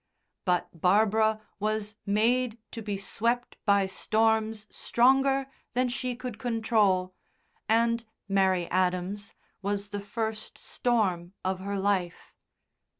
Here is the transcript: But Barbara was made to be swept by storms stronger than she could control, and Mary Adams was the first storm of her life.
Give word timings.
But 0.45 0.81
Barbara 0.81 1.39
was 1.59 1.95
made 2.07 2.57
to 2.71 2.81
be 2.81 2.97
swept 2.97 3.57
by 3.67 3.85
storms 3.85 4.65
stronger 4.75 5.45
than 5.75 5.89
she 5.89 6.15
could 6.15 6.39
control, 6.39 7.13
and 7.69 8.03
Mary 8.27 8.65
Adams 8.71 9.35
was 9.61 9.89
the 9.89 10.01
first 10.01 10.57
storm 10.57 11.33
of 11.45 11.59
her 11.59 11.77
life. 11.77 12.33